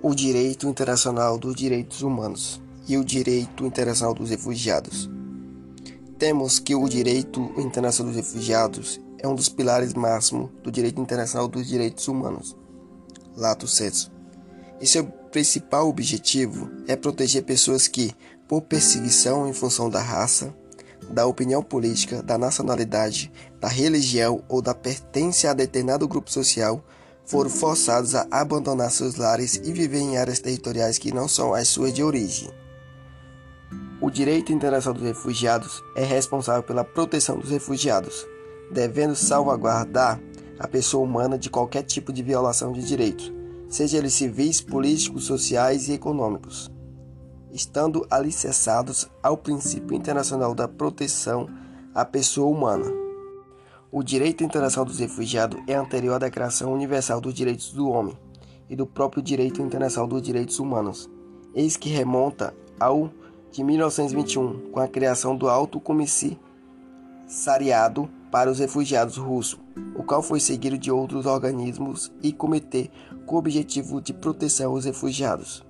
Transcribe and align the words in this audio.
o 0.00 0.14
direito 0.14 0.68
internacional 0.68 1.36
dos 1.36 1.54
direitos 1.54 2.02
humanos 2.02 2.60
e 2.86 2.96
o 2.96 3.04
direito 3.04 3.66
internacional 3.66 4.14
dos 4.14 4.30
refugiados. 4.30 5.10
Temos 6.18 6.58
que 6.58 6.74
o 6.74 6.88
direito 6.88 7.52
internacional 7.56 8.12
dos 8.12 8.24
refugiados 8.24 9.00
é 9.18 9.26
um 9.26 9.34
dos 9.34 9.48
pilares 9.48 9.94
máximos 9.94 10.50
do 10.62 10.70
direito 10.70 11.00
internacional 11.00 11.48
dos 11.48 11.66
direitos 11.66 12.06
humanos. 12.06 12.56
Lato 13.36 13.66
sensu. 13.66 14.10
E 14.80 14.86
seu 14.86 15.04
principal 15.04 15.88
objetivo 15.88 16.70
é 16.86 16.94
proteger 16.94 17.42
pessoas 17.42 17.88
que, 17.88 18.12
por 18.46 18.62
perseguição 18.62 19.48
em 19.48 19.52
função 19.52 19.90
da 19.90 20.00
raça, 20.00 20.54
da 21.10 21.26
opinião 21.26 21.62
política, 21.62 22.22
da 22.22 22.38
nacionalidade, 22.38 23.32
da 23.60 23.68
religião 23.68 24.42
ou 24.48 24.62
da 24.62 24.74
pertença 24.74 25.50
a 25.50 25.54
determinado 25.54 26.06
grupo 26.06 26.30
social, 26.30 26.84
foram 27.28 27.50
forçados 27.50 28.14
a 28.14 28.26
abandonar 28.30 28.90
seus 28.90 29.16
lares 29.16 29.56
e 29.56 29.70
viver 29.70 29.98
em 29.98 30.16
áreas 30.16 30.38
territoriais 30.38 30.96
que 30.96 31.12
não 31.12 31.28
são 31.28 31.52
as 31.52 31.68
suas 31.68 31.92
de 31.92 32.02
origem. 32.02 32.50
O 34.00 34.10
direito 34.10 34.50
internacional 34.50 34.98
dos 34.98 35.06
refugiados 35.06 35.82
é 35.94 36.02
responsável 36.02 36.62
pela 36.62 36.84
proteção 36.84 37.38
dos 37.38 37.50
refugiados, 37.50 38.26
devendo 38.72 39.14
salvaguardar 39.14 40.18
a 40.58 40.66
pessoa 40.66 41.04
humana 41.04 41.38
de 41.38 41.50
qualquer 41.50 41.82
tipo 41.82 42.12
de 42.12 42.22
violação 42.22 42.72
de 42.72 42.82
direitos, 42.82 43.30
seja 43.68 43.98
eles 43.98 44.14
civis, 44.14 44.62
políticos, 44.62 45.24
sociais 45.24 45.88
e 45.88 45.92
econômicos, 45.92 46.70
estando 47.52 48.06
alicerçados 48.10 49.06
ao 49.22 49.36
princípio 49.36 49.94
internacional 49.94 50.54
da 50.54 50.66
proteção 50.66 51.46
à 51.94 52.06
pessoa 52.06 52.48
humana. 52.48 53.07
O 53.90 54.02
direito 54.02 54.44
internacional 54.44 54.84
dos 54.84 54.98
refugiados 54.98 55.58
é 55.66 55.74
anterior 55.74 56.16
à 56.16 56.18
Declaração 56.18 56.74
Universal 56.74 57.22
dos 57.22 57.32
Direitos 57.32 57.72
do 57.72 57.88
Homem 57.88 58.14
e 58.68 58.76
do 58.76 58.86
próprio 58.86 59.22
direito 59.22 59.62
internacional 59.62 60.06
dos 60.06 60.20
direitos 60.20 60.58
humanos, 60.58 61.08
eis 61.54 61.74
que 61.74 61.88
remonta 61.88 62.52
ao 62.78 63.10
de 63.50 63.64
1921, 63.64 64.70
com 64.70 64.78
a 64.78 64.86
criação 64.86 65.34
do 65.34 65.48
Alto 65.48 65.80
Comissariado 65.80 68.10
para 68.30 68.50
os 68.50 68.58
Refugiados 68.58 69.16
Russo, 69.16 69.58
o 69.94 70.02
qual 70.02 70.22
foi 70.22 70.38
seguido 70.38 70.76
de 70.76 70.90
outros 70.90 71.24
organismos 71.24 72.12
e 72.22 72.30
comitê 72.30 72.90
com 73.24 73.36
o 73.36 73.38
objetivo 73.38 74.02
de 74.02 74.12
proteção 74.12 74.72
aos 74.72 74.84
refugiados. 74.84 75.64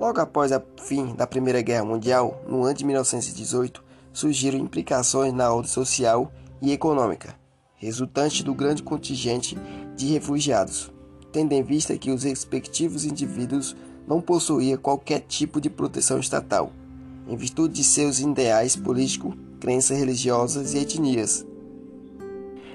Logo 0.00 0.18
após 0.18 0.50
o 0.50 0.62
fim 0.80 1.14
da 1.14 1.26
Primeira 1.26 1.60
Guerra 1.60 1.84
Mundial, 1.84 2.42
no 2.48 2.64
ano 2.64 2.72
de 2.72 2.86
1918, 2.86 3.84
surgiram 4.14 4.58
implicações 4.58 5.34
na 5.34 5.52
ordem 5.52 5.70
social 5.70 6.32
e 6.60 6.72
econômica, 6.72 7.34
resultante 7.76 8.42
do 8.42 8.54
grande 8.54 8.82
contingente 8.82 9.56
de 9.96 10.06
refugiados, 10.06 10.92
tendo 11.32 11.52
em 11.52 11.62
vista 11.62 11.96
que 11.96 12.10
os 12.10 12.24
respectivos 12.24 13.04
indivíduos 13.04 13.76
não 14.06 14.20
possuíam 14.20 14.78
qualquer 14.78 15.20
tipo 15.20 15.60
de 15.60 15.68
proteção 15.68 16.18
estatal, 16.18 16.72
em 17.28 17.36
virtude 17.36 17.74
de 17.74 17.84
seus 17.84 18.20
ideais 18.20 18.74
políticos, 18.74 19.34
crenças 19.60 19.98
religiosas 19.98 20.74
e 20.74 20.78
etnias. 20.78 21.46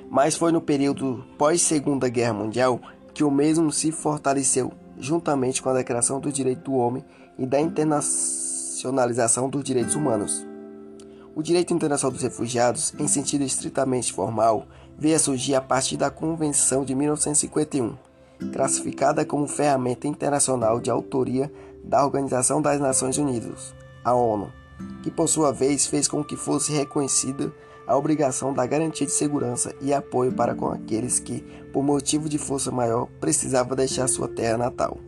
Mas 0.10 0.36
foi 0.36 0.52
no 0.52 0.62
período 0.62 1.26
pós-Segunda 1.38 2.08
Guerra 2.08 2.34
Mundial 2.34 2.80
que 3.14 3.24
o 3.24 3.32
mesmo 3.32 3.72
se 3.72 3.92
fortaleceu, 3.92 4.72
juntamente 4.98 5.62
com 5.62 5.70
a 5.70 5.74
Declaração 5.74 6.20
do 6.20 6.32
Direito 6.32 6.70
do 6.70 6.74
Homem 6.74 7.04
e 7.38 7.46
da 7.48 7.60
internacionalização 7.60 9.50
dos 9.50 9.64
direitos 9.64 9.96
humanos. 9.96 10.46
O 11.36 11.42
direito 11.42 11.74
internacional 11.74 12.12
dos 12.12 12.22
refugiados, 12.22 12.94
em 13.00 13.08
sentido 13.08 13.44
estritamente 13.44 14.14
formal, 14.14 14.68
veio 14.96 15.16
a 15.16 15.20
surgir 15.20 15.56
a 15.56 15.62
partir 15.62 15.98
da 15.98 16.12
Convenção 16.12 16.86
de 16.86 16.94
1951, 16.94 17.96
classificada 18.52 19.26
como 19.26 19.48
ferramenta 19.48 20.08
internacional 20.08 20.80
de 20.80 20.92
autoria 20.92 21.52
da 21.84 22.06
Organização 22.06 22.62
das 22.62 22.80
Nações 22.80 23.18
Unidas, 23.18 23.74
a 24.04 24.14
ONU, 24.14 24.54
que 25.02 25.10
por 25.10 25.28
sua 25.28 25.52
vez 25.52 25.88
fez 25.88 26.08
com 26.08 26.24
que 26.24 26.38
fosse 26.38 26.72
reconhecida 26.72 27.52
a 27.88 27.98
obrigação 27.98 28.54
da 28.54 28.66
garantia 28.68 29.08
de 29.08 29.12
segurança 29.12 29.74
e 29.82 29.92
apoio 29.92 30.32
para 30.32 30.54
com 30.54 30.68
aqueles 30.68 31.20
que, 31.20 31.42
por 31.74 31.84
motivo 31.84 32.30
de 32.30 32.38
força 32.38 32.70
maior, 32.70 33.08
precisavam 33.20 33.76
deixar 33.76 34.08
sua 34.08 34.28
terra 34.28 34.58
natal. 34.58 35.00